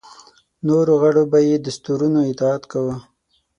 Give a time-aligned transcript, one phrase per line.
[0.67, 2.95] نورو غړو به یې دستورونو اطاعت کاوه.